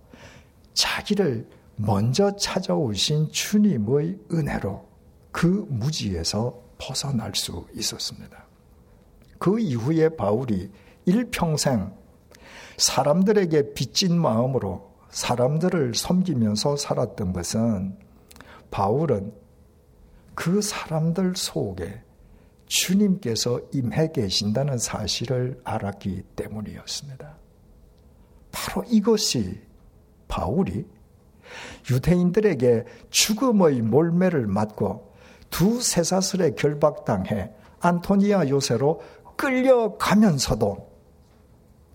자기를 0.75 1.49
먼저 1.77 2.35
찾아오신 2.37 3.31
주님의 3.31 4.18
은혜로 4.33 4.87
그 5.31 5.66
무지에서 5.68 6.62
벗어날 6.79 7.35
수 7.35 7.66
있었습니다. 7.75 8.41
그 9.42 9.59
이후에 9.59 10.11
바울이 10.11 10.70
일평생 11.05 11.92
사람들에게 12.76 13.74
빚진 13.74 14.16
마음으로 14.16 14.92
사람들을 15.11 15.96
섬기면서 15.96 16.76
살았던 16.76 17.33
것은 17.33 17.98
바울은 18.70 19.35
그 20.37 20.62
사람들 20.62 21.35
속에 21.35 22.05
주님께서 22.66 23.61
임해 23.72 24.12
계신다는 24.12 24.78
사실을 24.78 25.61
알았기 25.64 26.22
때문이었습니다. 26.37 27.37
바로 28.52 28.85
이것이 28.87 29.61
바울이 30.28 30.87
유대인들에게 31.90 32.85
죽음의 33.11 33.83
몰매를 33.83 34.46
맞고 34.46 35.12
두 35.50 35.83
쇠사슬에 35.83 36.52
결박당해 36.52 37.50
안토니아 37.83 38.48
요새로 38.48 39.00
끌려가면서도 39.42 40.88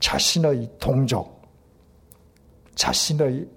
자신의 0.02 0.70
동족, 0.80 1.48
자신의 2.76 3.48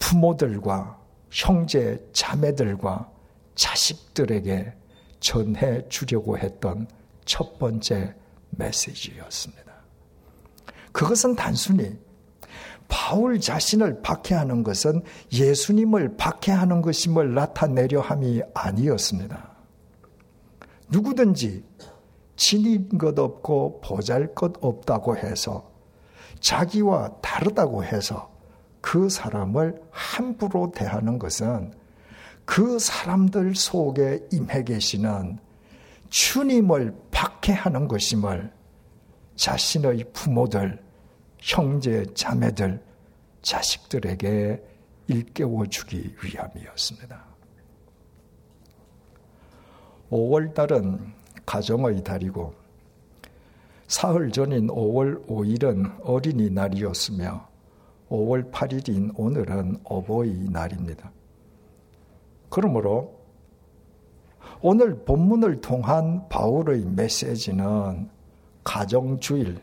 부모들과 0.00 1.00
형제, 1.30 2.04
자매들과 2.12 3.08
자식들에게 3.54 4.72
전해 5.20 5.88
주려고 5.88 6.36
했던 6.36 6.88
첫 7.24 7.60
번째 7.60 8.12
메시지였습니다. 8.50 9.72
그것은 10.90 11.36
단순히 11.36 11.96
바울 12.88 13.38
자신을 13.40 14.02
박해하는 14.02 14.64
것은 14.64 15.02
예수님을 15.32 16.16
박해하는 16.16 16.82
것임을 16.82 17.34
나타내려 17.34 18.00
함이 18.00 18.42
아니었습니다. 18.52 19.56
누구든지 20.88 21.64
지닌 22.36 22.88
것 22.98 23.18
없고 23.18 23.80
보잘 23.80 24.34
것 24.34 24.52
없다고 24.60 25.16
해서 25.16 25.70
자기와 26.40 27.16
다르다고 27.22 27.82
해서 27.82 28.30
그 28.80 29.08
사람을 29.08 29.82
함부로 29.90 30.70
대하는 30.70 31.18
것은 31.18 31.72
그 32.44 32.78
사람들 32.78 33.56
속에 33.56 34.20
임해 34.32 34.64
계시는 34.64 35.38
주님을 36.10 36.94
박해하는 37.10 37.88
것임을 37.88 38.52
자신의 39.34 40.04
부모들, 40.12 40.80
형제, 41.38 42.04
자매들, 42.14 42.82
자식들에게 43.42 44.62
일깨워 45.08 45.66
주기 45.66 46.14
위함이었습니다. 46.22 47.24
5월달은 50.10 51.12
가정의 51.46 52.02
달이고 52.02 52.52
사흘 53.86 54.32
전인 54.32 54.66
5월 54.66 55.26
5일은 55.28 56.00
어린이날이었으며 56.02 57.48
5월 58.10 58.50
8일인 58.50 59.12
오늘은 59.16 59.78
어버이날입니다. 59.84 61.12
그러므로 62.48 63.16
오늘 64.60 65.04
본문을 65.04 65.60
통한 65.60 66.28
바울의 66.28 66.86
메시지는 66.86 68.08
가정주일, 68.64 69.58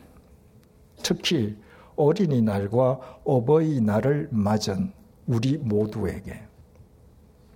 특히 1.02 1.56
어린이날과 1.96 3.20
어버이날을 3.24 4.28
맞은 4.30 4.92
우리 5.26 5.58
모두에게 5.58 6.40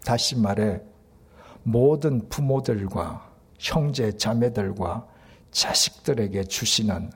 다시 0.05 0.38
말해 0.38 0.81
모든 1.62 2.29
부모들과 2.29 3.28
형제 3.59 4.16
자매들과 4.16 5.07
자식들에게 5.51 6.44
주시는 6.44 7.11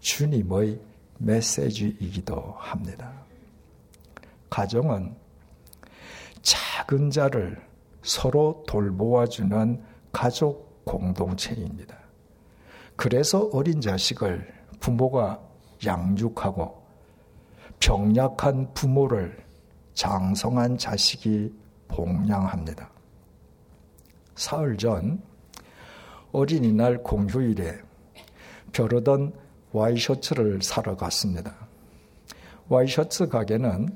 주님의 0.00 0.80
메시지이기도 1.18 2.54
합니다. 2.58 3.12
가정은 4.50 5.14
작은 6.42 7.10
자를 7.10 7.60
서로 8.02 8.64
돌보아주는 8.68 9.82
가족 10.12 10.84
공동체입니다. 10.84 11.96
그래서 12.94 13.50
어린 13.52 13.80
자식을 13.80 14.54
부모가 14.80 15.40
양육하고 15.84 16.86
병약한 17.80 18.72
부모를 18.72 19.44
장성한 19.94 20.78
자식이 20.78 21.52
봉양합니다. 21.88 22.90
사흘 24.34 24.76
전 24.76 25.22
어린이날 26.36 27.02
공휴일에 27.02 27.78
벼르던 28.72 29.32
와이셔츠를 29.72 30.60
사러 30.60 30.94
갔습니다. 30.94 31.54
와이셔츠 32.68 33.28
가게는 33.28 33.88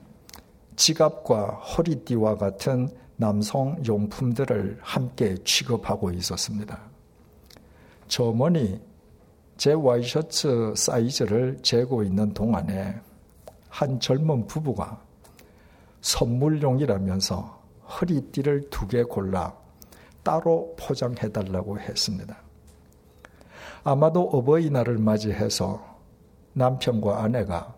지갑과 0.75 1.49
허리띠와 1.57 2.39
같은 2.39 2.89
남성 3.17 3.77
용품들을 3.87 4.79
함께 4.81 5.37
취급하고 5.45 6.13
있었습니다. 6.13 6.81
저 8.09 8.25
어머니 8.25 8.81
제 9.59 9.75
와이셔츠 9.75 10.73
사이즈를 10.75 11.59
재고 11.61 12.03
있는 12.03 12.33
동안에 12.33 12.99
한 13.69 14.01
젊은 14.01 14.47
부부가 14.47 14.99
선물용이라면서 16.01 17.61
허리띠를 17.87 18.71
두 18.71 18.89
개 18.89 19.03
골라 19.03 19.60
따로 20.23 20.75
포장해 20.79 21.31
달라고 21.33 21.79
했습니다. 21.79 22.37
아마도 23.85 24.23
어버이날을 24.23 24.99
맞이해서 24.99 25.99
남편과 26.53 27.23
아내가 27.23 27.75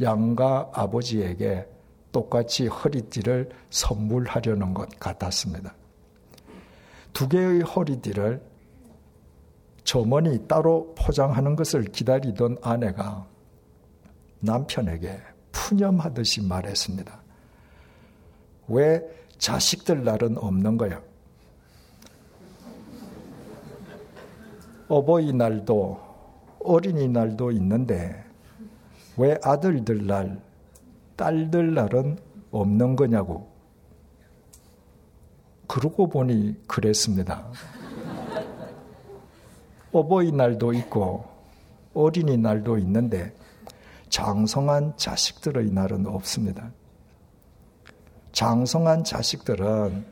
양가 0.00 0.70
아버지에게 0.72 1.68
똑같이 2.10 2.66
허리띠를 2.66 3.50
선물하려는 3.70 4.74
것 4.74 4.88
같았습니다. 4.98 5.74
두 7.12 7.28
개의 7.28 7.60
허리띠를 7.60 8.42
저머니 9.84 10.46
따로 10.46 10.94
포장하는 10.96 11.56
것을 11.56 11.84
기다리던 11.84 12.58
아내가 12.62 13.26
남편에게 14.40 15.20
푸념하듯이 15.50 16.42
말했습니다. 16.42 17.20
왜 18.68 19.02
자식들 19.38 20.04
날은 20.04 20.38
없는 20.38 20.78
거야? 20.78 21.02
어버이날도 24.92 26.00
어린이날도 26.64 27.50
있는데 27.52 28.22
왜 29.16 29.38
아들들 29.42 30.06
날, 30.06 30.38
딸들 31.16 31.72
날은 31.72 32.18
없는 32.50 32.96
거냐고. 32.96 33.50
그러고 35.66 36.10
보니 36.10 36.66
그랬습니다. 36.66 37.48
어버이날도 39.92 40.74
있고 40.74 41.24
어린이날도 41.94 42.76
있는데 42.76 43.34
장성한 44.10 44.98
자식들의 44.98 45.70
날은 45.70 46.06
없습니다. 46.06 46.70
장성한 48.32 49.04
자식들은 49.04 50.04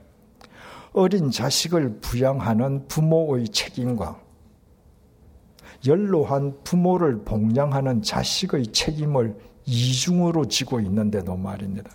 어린 0.95 1.31
자식을 1.31 2.01
부양하는 2.01 2.89
부모의 2.89 3.51
책임과 3.51 4.30
연로한 5.87 6.63
부모를 6.63 7.25
봉양하는 7.25 8.03
자식의 8.03 8.69
책임을 8.69 9.37
이중으로 9.67 10.47
지고 10.47 10.81
있는데도 10.81 11.37
말입니다. 11.37 11.91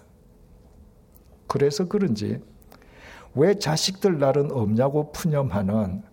그래서 1.48 1.88
그런지 1.88 2.41
왜 3.36 3.58
자식들 3.58 4.17
날은 4.19 4.52
없냐고 4.52 5.12
푸념하는 5.12 6.04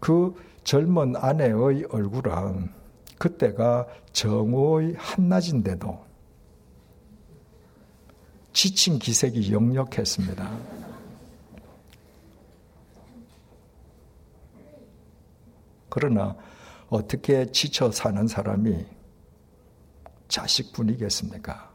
그 0.00 0.34
젊은 0.64 1.16
아내의 1.16 1.86
얼굴은 1.90 2.70
그때가 3.18 3.86
정오의 4.12 4.94
한낮인데도 4.98 6.04
지친 8.52 8.98
기색이 8.98 9.52
역력했습니다. 9.52 10.50
그러나 15.88 16.36
어떻게 16.88 17.50
지쳐 17.50 17.90
사는 17.90 18.26
사람이 18.26 18.86
자식뿐이겠습니까? 20.28 21.70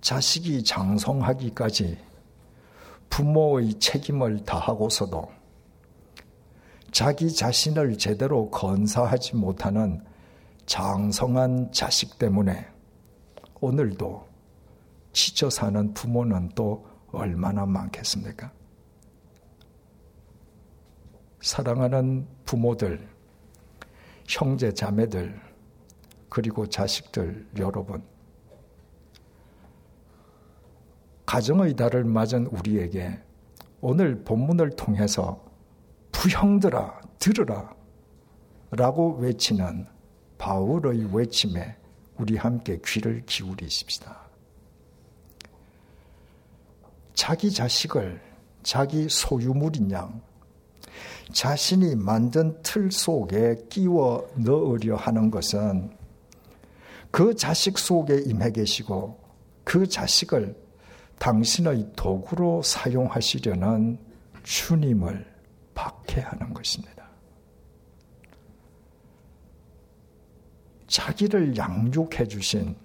자식이 0.00 0.64
장성하기까지 0.64 1.98
부모의 3.10 3.78
책임을 3.78 4.44
다하고서도 4.44 5.30
자기 6.90 7.32
자신을 7.32 7.96
제대로 7.98 8.50
건사하지 8.50 9.36
못하는 9.36 10.02
장성한 10.66 11.72
자식 11.72 12.18
때문에 12.18 12.66
오늘도 13.60 14.26
지쳐 15.12 15.50
사는 15.50 15.92
부모는 15.94 16.50
또 16.54 16.86
얼마나 17.12 17.66
많겠습니까? 17.66 18.50
사랑하는 21.42 22.24
부모들, 22.44 23.06
형제, 24.28 24.72
자매들, 24.72 25.38
그리고 26.28 26.66
자식들 26.68 27.48
여러분. 27.58 28.02
가정의 31.26 31.74
달을 31.74 32.04
맞은 32.04 32.46
우리에게 32.46 33.18
오늘 33.80 34.22
본문을 34.22 34.76
통해서 34.76 35.44
부형들아, 36.12 37.00
들으라 37.18 37.74
라고 38.70 39.16
외치는 39.16 39.86
바울의 40.38 41.14
외침에 41.14 41.76
우리 42.18 42.36
함께 42.36 42.78
귀를 42.84 43.24
기울이십시다. 43.26 44.20
자기 47.14 47.50
자식을 47.50 48.20
자기 48.62 49.08
소유물인 49.08 49.90
양 49.90 50.22
자신이 51.32 51.96
만든 51.96 52.60
틀 52.62 52.90
속에 52.90 53.56
끼워 53.68 54.28
넣으려 54.36 54.96
하는 54.96 55.30
것은 55.30 55.96
그 57.10 57.34
자식 57.34 57.78
속에 57.78 58.22
임해 58.26 58.52
계시고 58.52 59.18
그 59.64 59.86
자식을 59.86 60.56
당신의 61.18 61.92
도구로 61.94 62.62
사용하시려는 62.62 63.98
주님을 64.42 65.24
박해하는 65.74 66.52
것입니다. 66.52 67.08
자기를 70.88 71.56
양육해 71.56 72.26
주신 72.26 72.76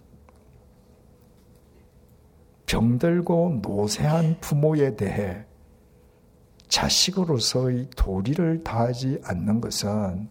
병들고 2.68 3.62
노쇠한 3.64 4.40
부모에 4.40 4.96
대해 4.96 5.47
자식으로서의 6.68 7.90
도리를 7.96 8.64
다하지 8.64 9.22
않는 9.24 9.62
것은 9.62 10.30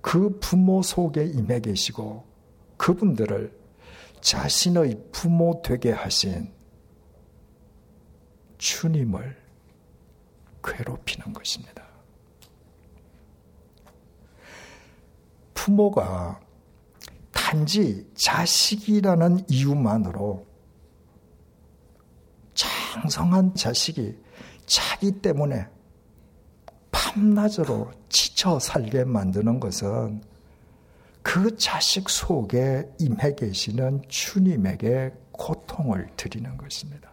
그 0.00 0.38
부모 0.40 0.82
속에 0.82 1.24
임해 1.24 1.60
계시고 1.60 2.24
그분들을 2.76 3.56
자신의 4.20 5.08
부모 5.12 5.60
되게 5.62 5.92
하신 5.92 6.52
주님을 8.58 9.36
괴롭히는 10.64 11.32
것입니다. 11.32 11.86
부모가 15.54 16.40
단지 17.32 18.06
자식이라는 18.14 19.44
이유만으로 19.48 20.46
장성한 22.54 23.54
자식이 23.54 24.18
자기 24.68 25.10
때문에 25.10 25.66
밤낮으로 26.90 27.90
지쳐 28.08 28.58
살게 28.58 29.04
만드는 29.04 29.58
것은 29.60 30.22
그 31.22 31.56
자식 31.56 32.08
속에 32.08 32.88
임해 32.98 33.34
계시는 33.34 34.02
주님에게 34.08 35.12
고통을 35.32 36.08
드리는 36.16 36.56
것입니다. 36.56 37.10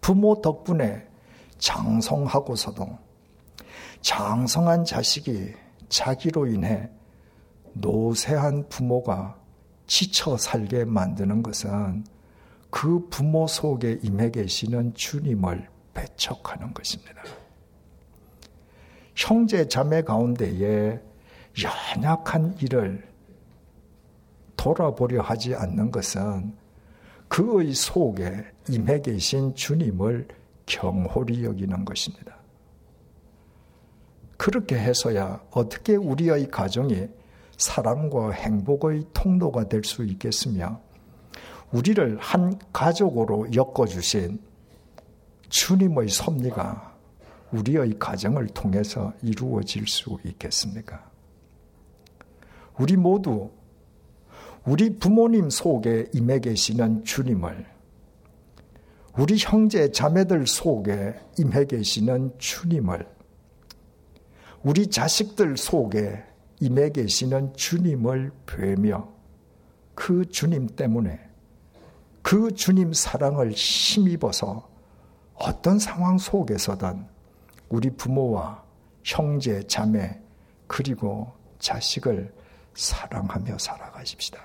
부모 0.00 0.40
덕분에 0.40 1.06
장성하고서도 1.58 2.98
장성한 4.00 4.84
자식이 4.84 5.54
자기로 5.88 6.46
인해 6.48 6.90
노쇠한 7.74 8.68
부모가 8.68 9.36
지쳐 9.86 10.36
살게 10.36 10.86
만드는 10.86 11.42
것은 11.42 12.04
그 12.72 13.06
부모 13.10 13.46
속에 13.46 13.98
임해 14.02 14.30
계시는 14.30 14.94
주님을 14.94 15.68
배척하는 15.92 16.72
것입니다. 16.72 17.22
형제 19.14 19.68
자매 19.68 20.00
가운데에 20.00 20.98
연약한 21.62 22.56
일을 22.62 23.06
돌아보려 24.56 25.20
하지 25.20 25.54
않는 25.54 25.90
것은 25.90 26.54
그의 27.28 27.74
속에 27.74 28.42
임해 28.70 29.02
계신 29.02 29.54
주님을 29.54 30.28
경홀히 30.64 31.44
여기는 31.44 31.84
것입니다. 31.84 32.36
그렇게 34.38 34.78
해서야 34.78 35.44
어떻게 35.50 35.96
우리의 35.96 36.48
가정이 36.50 37.06
사랑과 37.58 38.30
행복의 38.30 39.04
통로가 39.12 39.68
될 39.68 39.84
수 39.84 40.04
있겠으며 40.04 40.80
우리를 41.72 42.18
한 42.18 42.58
가족으로 42.72 43.48
엮어주신 43.54 44.38
주님의 45.48 46.08
섭리가 46.08 46.92
우리의 47.52 47.98
가정을 47.98 48.48
통해서 48.48 49.12
이루어질 49.22 49.86
수 49.86 50.18
있겠습니까? 50.24 51.10
우리 52.78 52.96
모두 52.96 53.50
우리 54.64 54.98
부모님 54.98 55.50
속에 55.50 56.08
임해 56.14 56.40
계시는 56.40 57.04
주님을 57.04 57.66
우리 59.18 59.36
형제 59.38 59.90
자매들 59.90 60.46
속에 60.46 61.14
임해 61.38 61.66
계시는 61.66 62.34
주님을 62.38 63.06
우리 64.62 64.86
자식들 64.86 65.56
속에 65.56 66.22
임해 66.60 66.90
계시는 66.90 67.54
주님을 67.54 68.30
뵈며 68.46 69.12
그 69.94 70.24
주님 70.26 70.68
때문에 70.68 71.31
그 72.22 72.54
주님 72.54 72.92
사랑을 72.92 73.50
힘입어서 73.52 74.68
어떤 75.34 75.78
상황 75.78 76.18
속에서든 76.18 77.06
우리 77.68 77.90
부모와 77.90 78.62
형제, 79.02 79.66
자매, 79.66 80.20
그리고 80.66 81.32
자식을 81.58 82.32
사랑하며 82.74 83.58
살아가십시다. 83.58 84.38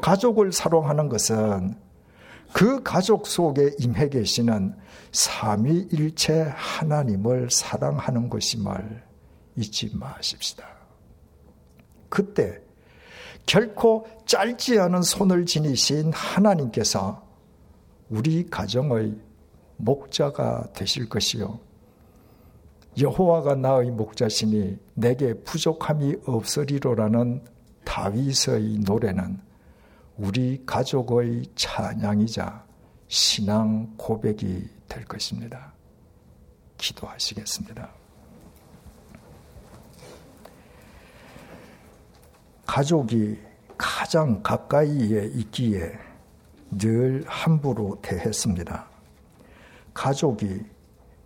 가족을 0.00 0.52
사랑하는 0.52 1.08
것은 1.08 1.76
그 2.52 2.82
가족 2.82 3.26
속에 3.26 3.74
임해 3.78 4.10
계시는 4.10 4.76
삼위일체 5.12 6.52
하나님을 6.54 7.50
사랑하는 7.50 8.28
것임을 8.30 9.02
잊지 9.56 9.96
마십시다. 9.96 10.66
그때 12.08 12.63
결코 13.46 14.06
짧지 14.26 14.78
않은 14.78 15.02
손을 15.02 15.46
지니신 15.46 16.12
하나님께서 16.12 17.22
우리 18.08 18.48
가정의 18.48 19.14
목자가 19.76 20.68
되실 20.72 21.08
것이요. 21.08 21.58
여호와가 22.98 23.56
나의 23.56 23.90
목자시니 23.90 24.78
내게 24.94 25.34
부족함이 25.34 26.16
없으리로라는 26.26 27.44
다윗의 27.84 28.78
노래는 28.84 29.40
우리 30.16 30.62
가족의 30.64 31.46
찬양이자 31.56 32.64
신앙 33.08 33.92
고백이 33.96 34.68
될 34.88 35.04
것입니다. 35.04 35.72
기도하시겠습니다. 36.78 38.03
가족이 42.74 43.38
가장 43.78 44.42
가까이에 44.42 45.30
있기에 45.32 45.92
늘 46.72 47.22
함부로 47.24 47.96
대했습니다. 48.02 48.84
가족이 49.94 50.60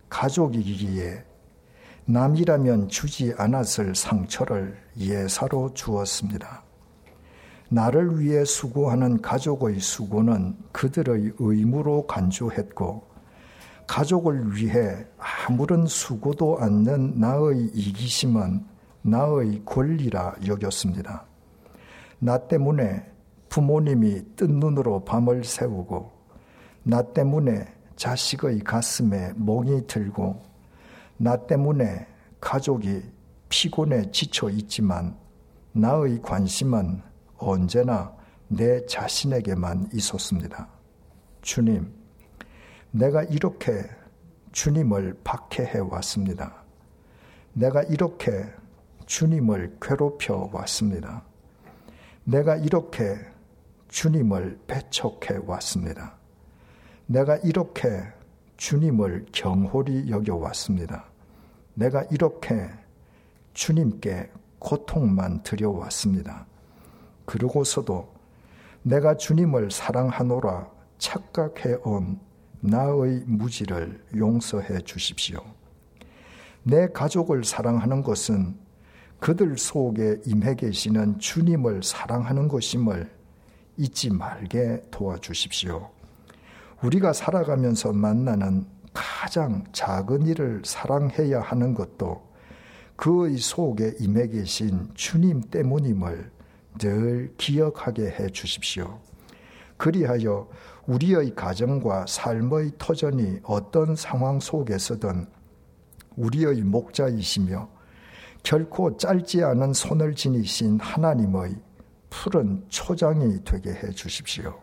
가족이기에 0.09 1.23
남이라면 2.05 2.89
주지 2.89 3.33
않았을 3.35 3.95
상처를 3.95 4.77
예사로 4.95 5.73
주었습니다. 5.73 6.61
나를 7.69 8.19
위해 8.19 8.45
수고하는 8.45 9.19
가족의 9.19 9.79
수고는 9.79 10.55
그들의 10.71 11.31
의무로 11.39 12.05
간주했고, 12.05 13.07
가족을 13.87 14.55
위해 14.55 15.03
아무런 15.17 15.87
수고도 15.87 16.59
않는 16.59 17.19
나의 17.19 17.71
이기심은 17.73 18.67
나의 19.01 19.63
권리라 19.65 20.35
여겼습니다. 20.45 21.28
나 22.19 22.37
때문에 22.37 23.09
부모님이 23.47 24.35
뜬 24.35 24.59
눈으로 24.59 25.05
밤을 25.05 25.43
새우고, 25.43 26.11
나 26.83 27.01
때문에 27.01 27.65
자식의 27.95 28.59
가슴에 28.59 29.33
멍이 29.35 29.87
들고, 29.87 30.41
나 31.17 31.35
때문에 31.35 32.07
가족이 32.39 33.01
피곤해 33.47 34.11
지쳐 34.11 34.49
있지만, 34.49 35.17
나의 35.71 36.21
관심은 36.21 37.01
언제나 37.37 38.13
내 38.47 38.85
자신에게만 38.85 39.89
있었습니다. 39.93 40.67
주님, 41.41 41.93
내가 42.91 43.23
이렇게 43.23 43.83
주님을 44.51 45.19
박해해 45.23 45.79
왔습니다. 45.79 46.63
내가 47.53 47.83
이렇게 47.83 48.45
주님을 49.05 49.77
괴롭혀 49.81 50.49
왔습니다. 50.51 51.28
내가 52.29 52.55
이렇게 52.57 53.17
주님을 53.87 54.59
배척해 54.67 55.39
왔습니다. 55.47 56.15
내가 57.07 57.37
이렇게 57.37 58.03
주님을 58.55 59.25
경홀히 59.31 60.11
여겨 60.11 60.35
왔습니다. 60.35 61.05
내가 61.73 62.03
이렇게 62.11 62.69
주님께 63.53 64.29
고통만 64.59 65.41
드려왔습니다. 65.41 66.45
그러고서도 67.25 68.13
내가 68.83 69.17
주님을 69.17 69.71
사랑하노라 69.71 70.69
착각해 70.99 71.79
온 71.83 72.19
나의 72.59 73.23
무지를 73.25 74.05
용서해 74.15 74.81
주십시오. 74.81 75.43
내 76.61 76.89
가족을 76.89 77.43
사랑하는 77.43 78.03
것은 78.03 78.55
그들 79.19 79.57
속에 79.57 80.21
임해 80.25 80.55
계시는 80.55 81.19
주님을 81.19 81.83
사랑하는 81.83 82.47
것임을 82.47 83.09
잊지 83.77 84.11
말게 84.11 84.83
도와주십시오. 84.91 85.89
우리가 86.81 87.13
살아가면서 87.13 87.91
만나는 87.91 88.65
가장 88.93 89.65
작은 89.73 90.25
일을 90.27 90.61
사랑해야 90.65 91.41
하는 91.41 91.73
것도 91.73 92.29
그의 92.95 93.37
속에 93.37 93.93
임해 93.99 94.27
계신 94.27 94.89
주님 94.93 95.41
때문임을 95.41 96.31
늘 96.79 97.33
기억하게 97.37 98.11
해 98.11 98.29
주십시오. 98.29 98.99
그리하여 99.77 100.49
우리의 100.87 101.35
가정과 101.35 102.05
삶의 102.07 102.73
터전이 102.77 103.39
어떤 103.43 103.95
상황 103.95 104.39
속에서든 104.39 105.27
우리의 106.17 106.61
목자이시며 106.63 107.78
결코 108.43 108.97
짧지 108.97 109.43
않은 109.43 109.73
손을 109.73 110.15
지니신 110.15 110.79
하나님의 110.79 111.55
푸른 112.09 112.63
초장이 112.69 113.43
되게 113.43 113.71
해 113.71 113.91
주십시오. 113.91 114.57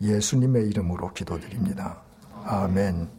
예수님의 0.00 0.68
이름으로 0.68 1.12
기도드립니다. 1.12 2.02
아멘. 2.44 3.15